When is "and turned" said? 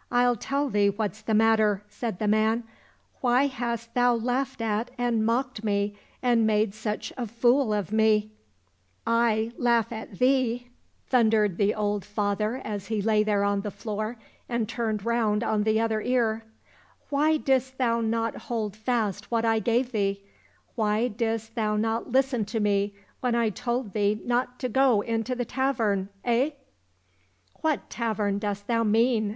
14.48-15.04